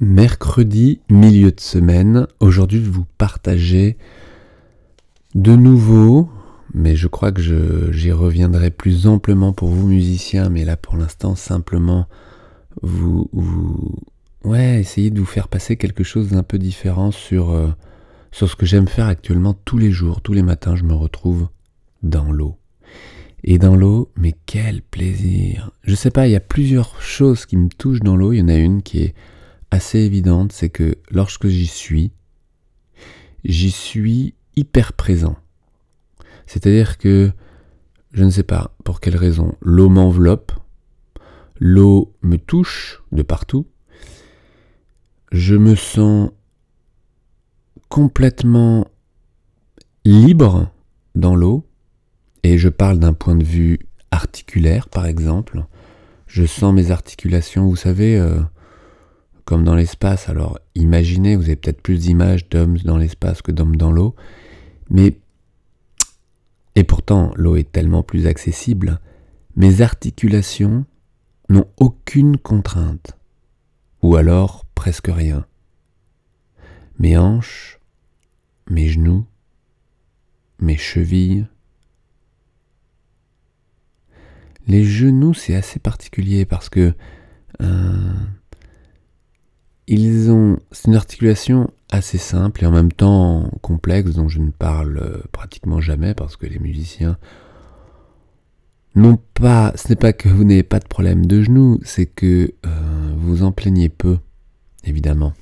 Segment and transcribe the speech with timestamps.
[0.00, 2.26] Mercredi, milieu de semaine.
[2.40, 3.96] Aujourd'hui, je vous partager
[5.36, 6.28] de nouveau,
[6.74, 11.36] mais je crois que j'y reviendrai plus amplement pour vous musiciens, mais là pour l'instant,
[11.36, 12.08] simplement
[12.82, 13.30] vous,
[14.42, 17.68] ouais, essayer de vous faire passer quelque chose d'un peu différent sur, euh,
[18.32, 21.46] sur ce que j'aime faire actuellement tous les jours, tous les matins, je me retrouve
[22.02, 22.56] dans l'eau.
[23.44, 25.70] Et dans l'eau, mais quel plaisir.
[25.84, 28.32] Je sais pas, il y a plusieurs choses qui me touchent dans l'eau.
[28.32, 29.14] Il y en a une qui est
[29.74, 32.12] assez évidente, c'est que lorsque j'y suis,
[33.44, 35.36] j'y suis hyper présent.
[36.46, 37.32] C'est-à-dire que,
[38.12, 40.52] je ne sais pas pour quelle raison, l'eau m'enveloppe,
[41.58, 43.66] l'eau me touche de partout,
[45.32, 46.30] je me sens
[47.88, 48.86] complètement
[50.04, 50.70] libre
[51.16, 51.66] dans l'eau,
[52.44, 53.80] et je parle d'un point de vue
[54.12, 55.64] articulaire par exemple,
[56.28, 58.40] je sens mes articulations, vous savez, euh,
[59.44, 60.28] comme dans l'espace.
[60.28, 64.14] Alors imaginez, vous avez peut-être plus d'images d'hommes dans l'espace que d'hommes dans l'eau,
[64.90, 65.18] mais
[66.76, 69.00] et pourtant l'eau est tellement plus accessible,
[69.56, 70.84] mes articulations
[71.48, 73.16] n'ont aucune contrainte,
[74.02, 75.46] ou alors presque rien.
[76.98, 77.80] Mes hanches,
[78.68, 79.26] mes genoux,
[80.58, 81.46] mes chevilles.
[84.66, 86.94] Les genoux, c'est assez particulier parce que
[87.60, 88.14] euh,
[89.86, 94.50] ils ont, c'est une articulation assez simple et en même temps complexe dont je ne
[94.50, 97.18] parle euh, pratiquement jamais parce que les musiciens
[98.94, 102.54] n'ont pas, ce n'est pas que vous n'avez pas de problème de genoux, c'est que
[102.64, 104.18] euh, vous en plaignez peu,
[104.84, 105.32] évidemment.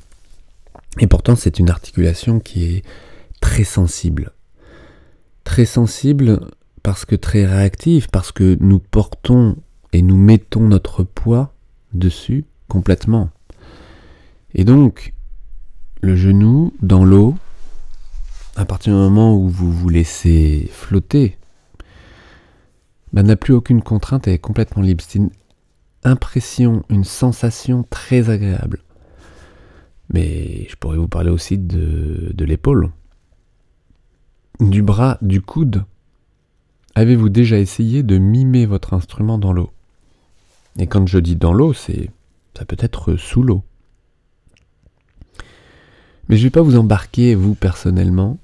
[0.99, 2.83] Et pourtant, c'est une articulation qui est
[3.41, 4.33] très sensible.
[5.45, 6.41] Très sensible
[6.83, 9.57] parce que très réactive, parce que nous portons
[9.93, 11.55] et nous mettons notre poids
[11.93, 13.31] dessus complètement.
[14.55, 15.15] Et donc,
[16.01, 17.37] le genou dans l'eau,
[18.57, 21.39] à partir du moment où vous vous laissez flotter,
[23.13, 25.03] ben, n'a plus aucune contrainte et est complètement libre.
[25.07, 25.31] C'est une
[26.05, 28.83] impression, une sensation très agréable.
[30.13, 32.91] Mais je pourrais vous parler aussi de, de l'épaule,
[34.61, 35.85] du bras, du coude.
[36.95, 39.71] Avez-vous déjà essayé de mimer votre instrument dans l'eau?
[40.79, 42.11] Et quand je dis dans l'eau, c'est
[42.57, 43.63] ça peut être sous l'eau.
[46.33, 48.39] Mais je ne vais pas vous embarquer, vous personnellement.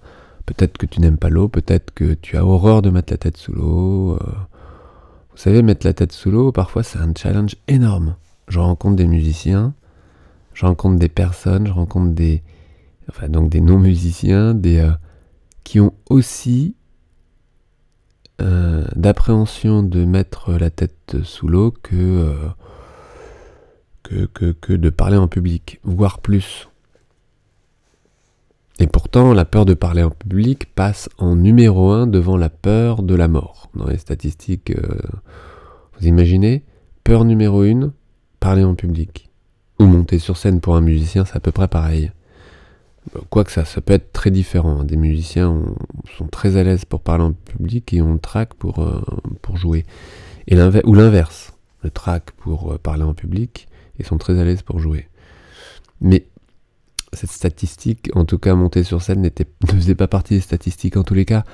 [0.45, 3.39] Peut-être que tu n'aimes pas l'eau, peut-être que tu as horreur de mettre la tête
[3.39, 4.13] sous l'eau.
[4.13, 4.33] Euh.
[5.31, 8.17] Vous savez, mettre la tête sous l'eau, parfois c'est un challenge énorme.
[8.49, 9.73] Je rencontre des musiciens,
[10.53, 12.43] je rencontre des personnes, je rencontre des,
[13.09, 14.93] enfin donc des non-musiciens, des euh,
[15.65, 16.75] qui ont aussi
[18.43, 22.37] euh, d'appréhension de mettre la tête sous l'eau que,
[24.03, 26.69] que, que, que de parler en public, voire plus.
[28.79, 33.03] Et pourtant, la peur de parler en public passe en numéro un devant la peur
[33.03, 33.71] de la mort.
[33.75, 34.99] Dans les statistiques, euh,
[35.99, 36.65] vous imaginez
[37.03, 37.93] Peur numéro une,
[38.39, 39.31] parler en public.
[39.81, 42.13] Ou monter sur scène pour un musicien, c'est à peu près pareil.
[43.31, 44.85] Quoique ça, ça peut être très différent.
[44.85, 45.59] Des musiciens
[46.17, 49.01] sont très à l'aise pour parler en public et ont le trac pour, euh,
[49.55, 49.87] jouer.
[50.85, 51.55] Ou l'inverse.
[51.83, 53.69] Le trac pour euh, parler en public
[53.99, 55.09] et sont très à l'aise pour jouer.
[56.01, 56.27] Mais
[57.19, 60.97] cette statistique, en tout cas monter sur scène, n'était, ne faisait pas partie des statistiques.
[60.97, 61.45] En tous les cas,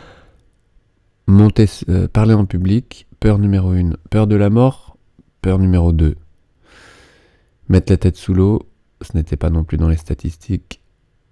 [1.26, 3.96] monter, euh, parler en public, peur numéro une.
[4.10, 4.96] Peur de la mort,
[5.40, 6.16] peur numéro deux.
[7.68, 8.68] Mettre la tête sous l'eau,
[9.00, 10.80] ce n'était pas non plus dans les statistiques.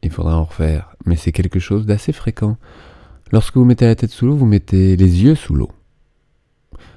[0.02, 0.96] Il faudra en refaire.
[1.04, 2.56] Mais c'est quelque chose d'assez fréquent.
[3.30, 5.70] Lorsque vous mettez la tête sous l'eau, vous mettez les yeux sous l'eau.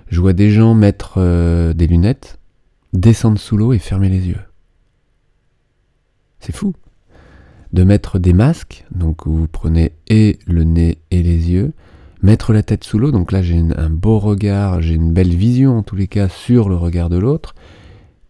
[0.07, 2.40] Je vois des gens mettre euh, des lunettes,
[2.94, 4.41] descendre sous l'eau et fermer les yeux.
[6.40, 6.74] C'est fou
[7.75, 11.74] de mettre des masques, donc vous prenez et le nez et les yeux,
[12.22, 15.80] mettre la tête sous l'eau, donc là j'ai un beau regard, j'ai une belle vision
[15.80, 17.53] en tous les cas sur le regard de l'autre,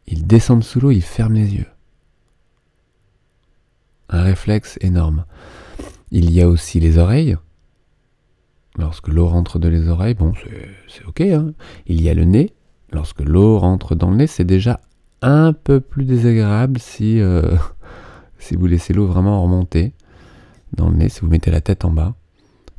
[0.07, 1.67] il descend sous l'eau, il ferme les yeux.
[4.09, 5.25] Un réflexe énorme.
[6.09, 7.38] Il y a aussi les oreilles.
[8.77, 10.33] Lorsque l'eau rentre dans les oreilles, bon,
[10.88, 11.21] c'est ok.
[11.21, 11.53] Hein.
[11.88, 12.53] Il y a le nez.
[12.92, 14.80] Lorsque l'eau rentre dans le nez, c'est déjà
[15.21, 17.56] un peu plus désagréable si euh,
[18.39, 19.93] si vous laissez l'eau vraiment remonter
[20.73, 22.15] dans le nez, si vous mettez la tête en bas.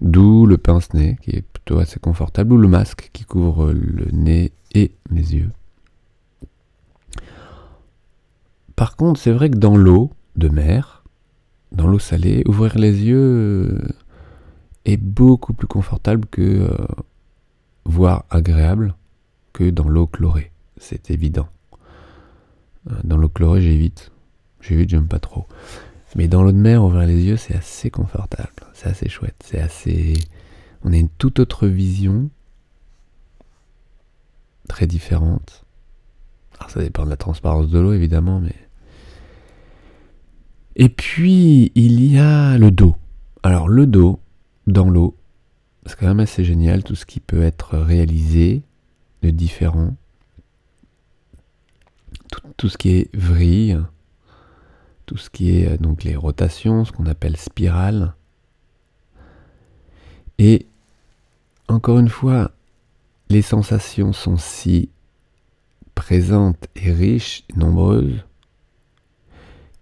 [0.01, 4.53] D'où le pince-nez qui est plutôt assez confortable, ou le masque qui couvre le nez
[4.75, 5.51] et les yeux.
[8.75, 11.03] Par contre, c'est vrai que dans l'eau de mer,
[11.73, 13.89] dans l'eau salée, ouvrir les yeux euh,
[14.85, 16.87] est beaucoup plus confortable que, euh,
[17.87, 18.95] voire agréable,
[19.55, 20.53] que dans l'eau chlorée.
[20.77, 21.49] C'est évident.
[22.91, 24.13] Euh, dans l'eau chlorée, j'évite
[24.67, 25.47] J'ai vu, j'aime pas trop.
[26.17, 28.51] Mais dans l'eau de mer, ouvrir les yeux, c'est assez confortable.
[28.75, 29.37] C'est assez chouette.
[29.45, 30.15] C'est assez.
[30.83, 32.31] On a une toute autre vision,
[34.69, 35.65] très différente.
[36.59, 38.55] Alors ça dépend de la transparence de l'eau, évidemment, mais.
[40.75, 42.97] Et puis, il y a le dos.
[43.43, 44.21] Alors, le dos,
[44.67, 45.17] dans l'eau,
[45.87, 48.63] c'est quand même assez génial, tout ce qui peut être réalisé
[49.23, 49.97] de différent.
[52.31, 53.79] Tout, tout ce qui est vrille,
[55.07, 58.15] tout ce qui est euh, donc les rotations, ce qu'on appelle spirale.
[60.39, 60.67] Et
[61.69, 62.51] encore une fois,
[63.31, 64.91] les sensations sont si
[65.95, 68.25] présentes et riches nombreuses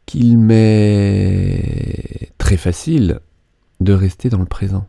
[0.06, 3.20] qu'il m'est très facile
[3.80, 4.86] de rester dans le présent.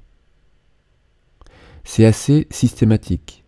[1.83, 3.44] C'est assez systématique.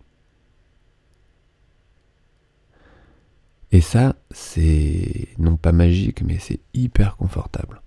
[3.71, 7.81] Et ça, c'est non pas magique, mais c'est hyper confortable.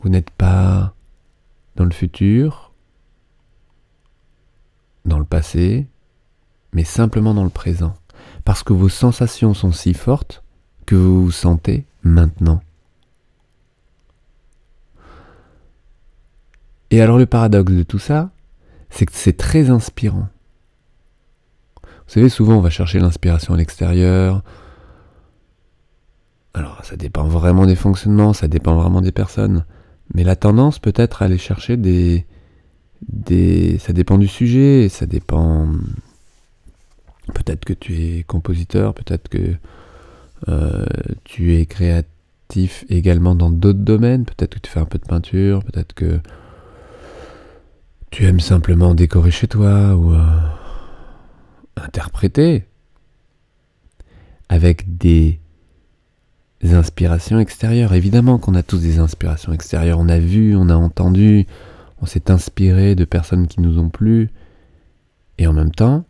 [0.00, 0.94] Vous n'êtes pas
[1.76, 2.72] dans le futur,
[5.04, 5.86] dans le passé,
[6.72, 7.94] mais simplement dans le présent.
[8.44, 10.42] Parce que vos sensations sont si fortes
[10.86, 12.60] que vous vous sentez maintenant.
[16.90, 18.30] Et alors le paradoxe de tout ça,
[18.90, 20.28] c'est que c'est très inspirant.
[21.82, 24.42] Vous savez, souvent on va chercher l'inspiration à l'extérieur,
[26.58, 29.64] alors ça dépend vraiment des fonctionnements, ça dépend vraiment des personnes.
[30.14, 32.26] Mais la tendance peut être à aller chercher des,
[33.06, 33.78] des...
[33.78, 35.68] Ça dépend du sujet, ça dépend...
[37.34, 39.54] Peut-être que tu es compositeur, peut-être que
[40.48, 40.86] euh,
[41.24, 45.62] tu es créatif également dans d'autres domaines, peut-être que tu fais un peu de peinture,
[45.62, 46.20] peut-être que
[48.10, 50.24] tu aimes simplement décorer chez toi ou euh,
[51.76, 52.64] interpréter
[54.48, 55.38] avec des
[56.62, 57.92] inspirations extérieures.
[57.94, 59.98] Évidemment qu'on a tous des inspirations extérieures.
[59.98, 61.46] On a vu, on a entendu,
[62.02, 64.30] on s'est inspiré de personnes qui nous ont plu.
[65.38, 66.04] Et en même temps,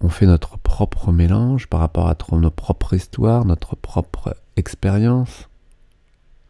[0.00, 5.48] on fait notre propre mélange par rapport à notre propre histoire, notre propre expérience,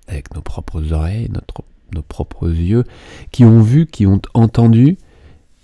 [0.08, 1.30] avec nos propres oreilles,
[1.94, 2.84] nos propres yeux,
[3.30, 4.96] qui ont vu, qui ont entendu.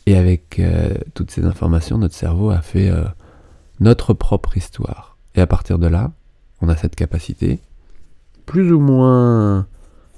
[0.06, 3.04] Et avec euh, toutes ces informations, notre cerveau a fait euh,
[3.80, 5.16] notre propre histoire.
[5.34, 6.12] Et à partir de là,
[6.60, 7.60] on a cette capacité,
[8.46, 9.66] plus ou moins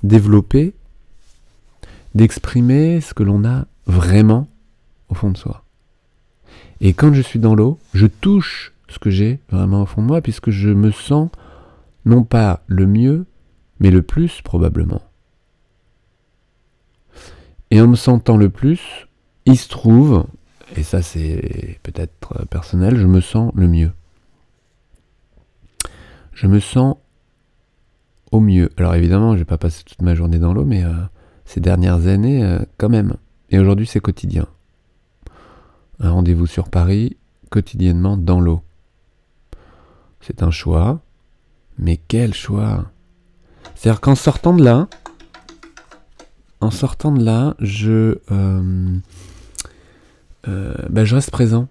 [0.02, 0.75] développée,
[2.14, 4.48] d'exprimer ce que l'on a vraiment
[5.08, 5.64] au fond de soi.
[6.81, 10.06] Et quand je suis dans l'eau, je touche ce que j'ai vraiment au fond de
[10.06, 11.31] moi, puisque je me sens
[12.04, 13.26] non pas le mieux,
[13.78, 15.02] mais le plus probablement.
[17.70, 19.06] Et en me sentant le plus,
[19.44, 20.25] il se trouve,
[20.76, 23.92] et ça c'est peut-être personnel, je me sens le mieux
[26.40, 26.96] je me sens
[28.32, 28.70] au mieux.
[28.78, 30.94] Alors évidemment, je n'ai pas passé toute ma journée dans l'eau, mais euh,
[31.44, 33.16] ces dernières années, euh, quand même.
[33.50, 34.46] Et aujourd'hui, c'est quotidien.
[35.98, 37.19] Un rendez-vous sur Paris,
[37.50, 38.62] quotidiennement dans l'eau.
[40.22, 41.02] C'est un choix,
[41.76, 42.87] mais quel choix
[43.75, 44.88] C'est-à-dire qu'en sortant de là,
[46.62, 48.98] en sortant de là, je, euh,
[50.46, 51.69] je reste présent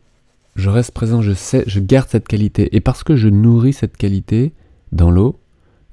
[0.55, 2.75] je reste présent, je sais, je garde cette qualité.
[2.75, 4.53] Et parce que je nourris cette qualité
[4.91, 5.39] dans l'eau,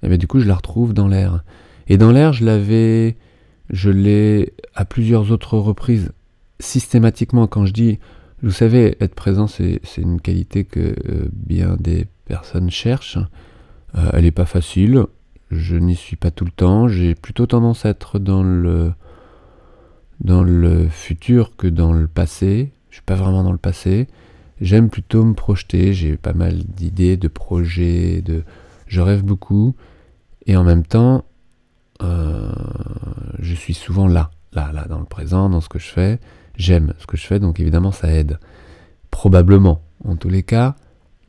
[0.03, 1.44] eh bien du coup je la retrouve dans l'air.
[1.88, 3.16] Et dans l'air, je l'avais,
[3.71, 6.12] je l'ai à plusieurs autres reprises,
[6.59, 7.47] systématiquement.
[7.47, 7.99] Quand je dis,
[8.42, 13.19] vous savez, être présent, c'est une qualité que euh, bien des personnes cherchent.
[13.97, 15.04] Euh, elle n'est pas facile.
[15.50, 16.88] Je n'y suis pas tout le temps.
[16.88, 18.92] J'ai plutôt tendance à être dans le
[20.88, 22.73] futur que dans le passé.
[22.90, 24.09] Je suis pas vraiment dans le passé.
[24.60, 28.42] J'aime plutôt me projeter, j'ai pas mal d'idées, de projets, de...
[28.86, 29.75] je rêve beaucoup,
[30.46, 31.25] et en même temps,
[32.02, 32.52] euh,
[33.38, 36.20] je suis souvent là, là, là, dans le présent, dans ce que je fais.
[36.56, 38.38] J'aime ce que je fais, donc évidemment ça aide.
[39.10, 39.82] Probablement.
[40.04, 40.76] En tous les cas,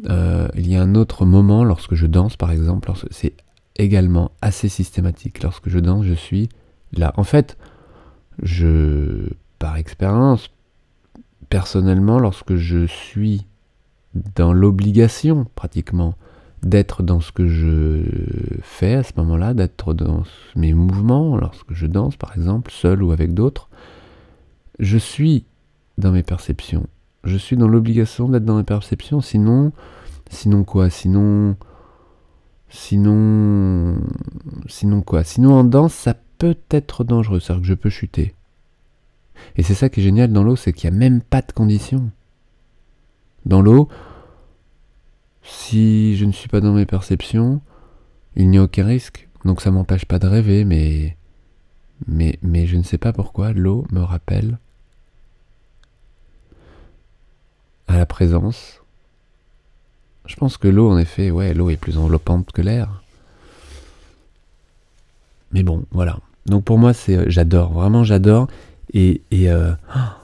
[0.10, 3.34] euh, il y a un autre moment lorsque je danse, par exemple, c'est
[3.75, 5.43] également assez systématique.
[5.43, 6.50] Lorsque je danse, je suis
[6.93, 7.13] là.
[7.17, 7.57] En fait,
[8.41, 9.29] je,
[9.60, 10.50] par expérience,
[11.50, 13.46] personnellement, lorsque je suis
[14.36, 16.16] dans l'obligation pratiquement
[16.63, 18.04] d'être dans ce que je
[18.62, 20.24] fais à ce moment-là, d'être dans
[20.56, 23.70] mes mouvements, lorsque je danse par exemple, seul ou avec d'autres,
[24.80, 25.46] je suis
[25.98, 26.88] dans mes perceptions.
[27.24, 29.72] Je suis dans l'obligation d'être dans mes perceptions, sinon,
[30.30, 30.89] sinon quoi?
[30.89, 31.56] Sinon,
[32.70, 33.98] sinon,
[34.68, 35.24] sinon quoi?
[35.24, 38.34] Sinon en danse, ça peut être dangereux, c'est-à-dire que je peux chuter.
[39.56, 41.51] Et c'est ça qui est génial dans l'eau, c'est qu'il n'y a même pas de
[41.51, 42.12] conditions.
[43.46, 43.88] Dans l'eau,
[45.41, 47.62] si je ne suis pas dans mes perceptions,
[48.36, 49.27] il n'y a aucun risque.
[49.46, 51.17] donc ça m'empêche pas de rêver, mais,
[52.06, 54.60] mais, je ne sais pas pourquoi l'eau me rappelle
[57.88, 58.82] à la présence.
[60.25, 63.01] Je pense que l'eau, en effet, ouais, l'eau est plus enveloppante que l'air.
[65.53, 66.20] Mais bon, voilà.
[66.46, 68.48] Donc pour moi, c'est, euh, j'adore, vraiment j'adore.
[68.94, 69.72] Et, euh,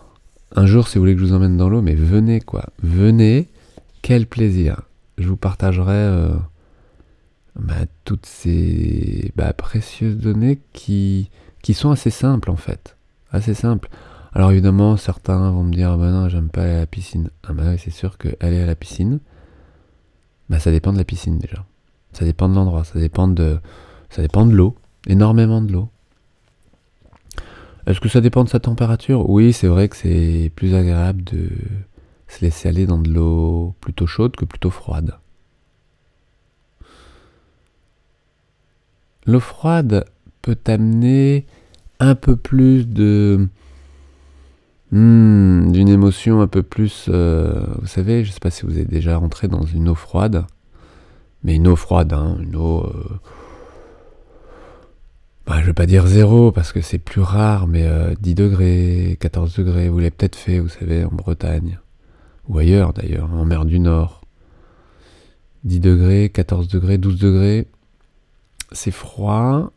[0.56, 3.50] un jour, si vous voulez que je vous emmène dans l'eau, mais venez quoi, venez,
[4.02, 4.82] quel plaisir.
[5.18, 6.34] Je vous partagerai euh,
[7.56, 11.30] bah, toutes ces bah, précieuses données qui,
[11.62, 12.98] qui sont assez simples en fait,
[13.32, 13.90] assez simples.
[14.34, 17.30] Alors évidemment, certains vont me dire, ah bah non, j'aime pas aller à la piscine.
[17.44, 19.20] Ah bah oui, c'est sûr que aller à la piscine,
[20.50, 21.64] bah ça dépend de la piscine déjà.
[22.14, 23.60] Ça dépend de l'endroit, ça dépend de,
[24.10, 24.76] ça dépend de l'eau,
[25.08, 25.90] énormément de l'eau.
[27.86, 29.30] Est-ce que ça dépend de sa température?
[29.30, 31.50] Oui, c'est vrai que c'est plus agréable de
[32.28, 35.18] se laisser aller dans de l'eau plutôt chaude que plutôt froide.
[39.26, 40.06] L'eau froide
[40.42, 41.46] peut amener
[42.00, 43.48] un peu plus de
[44.92, 48.78] hmm, d'une émotion un peu plus euh, vous savez je ne sais pas si vous
[48.78, 50.46] êtes déjà rentré dans une eau froide
[51.44, 53.20] mais une eau froide hein, une eau euh,
[55.46, 57.84] bah, je vais pas dire zéro parce que c'est plus rare, mais
[58.22, 61.80] 10 euh, degrés, 14 degrés, vous l'avez peut-être fait, vous savez, en Bretagne,
[62.48, 64.22] ou ailleurs d'ailleurs, en mer du Nord.
[65.66, 67.68] 10 degrés, 14 degrés, 12 degrés,
[68.72, 69.72] c'est froid.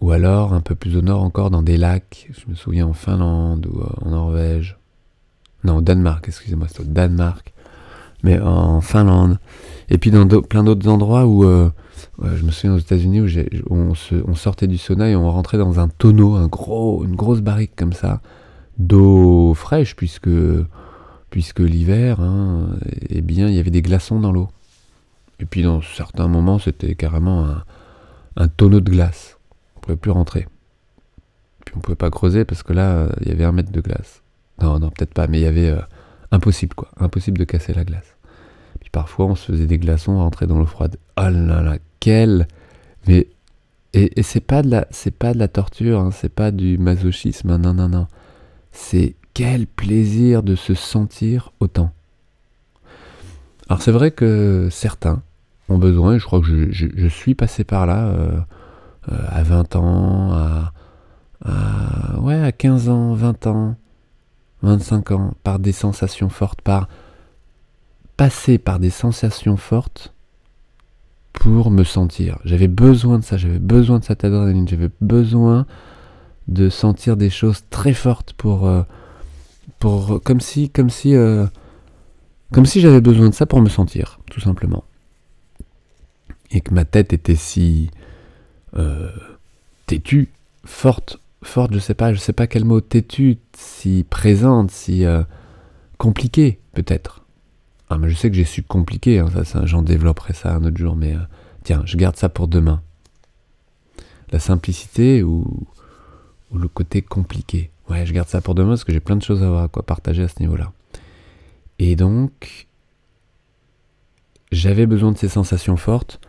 [0.00, 2.92] Ou alors un peu plus au nord encore dans des lacs, je me souviens en
[2.92, 4.78] Finlande ou euh, en Norvège.
[5.64, 7.52] Non, au Danemark, excusez-moi, c'est au Danemark.
[8.22, 9.38] Mais en Finlande.
[9.90, 11.44] Et puis dans plein d'autres endroits où...
[11.44, 11.70] Euh,
[12.22, 13.20] je me souviens aux États-Unis
[13.68, 17.40] où on, sortait du sauna et on rentrait dans un tonneau, un gros, une grosse
[17.40, 18.20] barrique comme ça,
[18.78, 20.30] d'eau fraîche, puisque,
[21.30, 22.68] puisque l'hiver, hein,
[23.08, 24.48] eh bien, il y avait des glaçons dans l'eau.
[25.40, 27.46] Et puis dans certains moments, c'était carrément
[28.36, 29.38] un, tonneau de glace.
[29.76, 30.46] On pouvait plus rentrer.
[31.64, 34.22] Puis on pouvait pas creuser parce que là, il y avait un mètre de glace.
[34.60, 35.80] Non, non, peut-être pas, mais il y avait euh,
[36.32, 38.16] impossible quoi, impossible de casser la glace.
[38.80, 40.96] Puis parfois, on se faisait des glaçons à rentrer dans l'eau froide.
[41.20, 42.46] Oh là là, quel
[43.08, 43.26] mais
[43.94, 47.50] et, c'est pas de la c'est pas de la torture, hein, c'est pas du masochisme,
[47.50, 48.06] hein, non non non.
[48.70, 51.90] C'est quel plaisir de se sentir autant.
[53.68, 55.22] Alors c'est vrai que certains
[55.68, 58.40] ont besoin, je crois que je, suis passé par là euh,
[59.12, 60.72] euh, à 20 ans, à,
[61.44, 63.76] à, ouais, à 15 ans, 20 ans,
[64.62, 66.88] 25 ans, par des sensations fortes, par
[68.16, 70.14] passer par des sensations fortes
[71.32, 72.38] pour me sentir.
[72.44, 75.66] J'avais besoin de ça, j'avais besoin de cette adrénaline, j'avais besoin
[76.48, 78.82] de sentir des choses très fortes pour, euh,
[79.78, 81.46] pour comme si, comme si, euh,
[82.52, 84.84] comme si j'avais besoin de ça pour me sentir, tout simplement.
[86.50, 87.90] Et que ma tête était si
[88.74, 89.10] euh,
[89.86, 90.30] têtue,
[90.64, 95.04] forte, forte, je sais pas, je sais pas quel mot, têtue, si présente, si
[95.98, 97.24] compliquée, peut-être.
[97.90, 99.28] Ah, mais je sais que j'ai su compliqué, hein,
[99.64, 101.20] j'en développerai ça un autre jour, mais euh,
[101.64, 102.82] tiens, je garde ça pour demain.
[104.30, 105.66] La simplicité ou,
[106.54, 107.70] le côté compliqué.
[107.88, 109.68] Ouais, je garde ça pour demain parce que j'ai plein de choses à, avoir à
[109.68, 110.72] quoi partager à ce niveau-là.
[111.78, 112.66] Et donc,
[114.52, 116.20] j'avais besoin de ces sensations fortes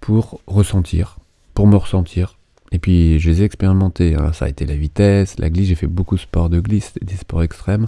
[0.00, 1.18] pour ressentir,
[1.54, 2.38] pour me ressentir.
[2.72, 4.16] Et puis, je les ai expérimentées.
[4.16, 4.32] Hein.
[4.32, 5.68] Ça a été la vitesse, la glisse.
[5.68, 7.86] J'ai fait beaucoup de sports de glisse, des sports extrêmes.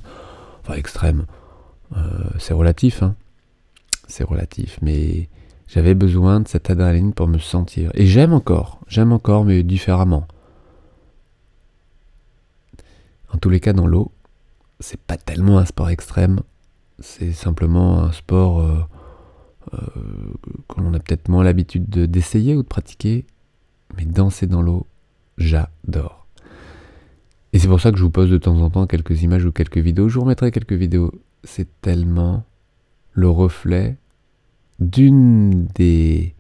[0.63, 1.27] Enfin, extrêmes
[1.97, 3.15] euh, c'est relatif, hein.
[4.09, 5.29] C'est relatif, mais
[5.67, 7.91] j'avais besoin de cette adrénaline pour me sentir.
[7.95, 10.27] Et j'aime encore, j'aime encore, mais différemment.
[13.33, 14.13] En tous les cas, dans l'eau,
[14.81, 16.41] c'est pas tellement un sport extrême,
[17.01, 18.81] c'est simplement un sport euh,
[19.75, 19.79] euh,
[20.77, 23.27] l'on a peut-être moins l'habitude d'essayer ou de pratiquer,
[23.97, 24.87] mais danser dans l'eau,
[25.39, 26.27] j'adore.
[27.53, 29.53] Et c'est pour ça que je vous pose de temps en temps quelques images ou
[29.53, 30.09] quelques vidéos.
[30.09, 31.13] Je vous remettrai quelques vidéos
[31.47, 32.45] c'est tellement
[33.13, 33.97] le reflet
[34.79, 36.35] d'une des,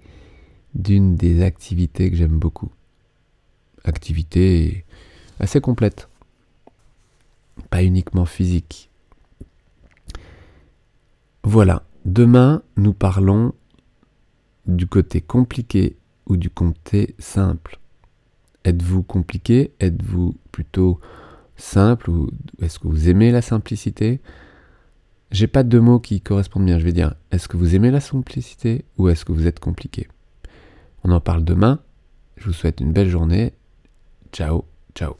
[1.42, 2.70] activités que j'aime beaucoup.
[3.84, 4.84] Activité
[5.40, 6.08] assez complète,
[7.70, 8.90] pas uniquement physique.
[11.44, 13.54] Voilà, demain nous parlons
[14.66, 15.96] du côté compliqué
[16.26, 17.78] ou du côté simple.
[18.64, 19.72] Êtes-vous compliqué?
[19.78, 21.00] Êtes-vous plutôt
[21.56, 24.20] simple ou est-ce que vous aimez la simplicité?
[25.30, 26.78] J'ai pas de mots qui correspondent bien.
[26.78, 30.08] Je vais dire est-ce que vous aimez la simplicité ou est-ce que vous êtes compliqué?
[31.04, 31.80] On en parle demain.
[32.36, 33.54] Je vous souhaite une belle journée.
[34.32, 34.64] Ciao,
[34.94, 35.16] ciao.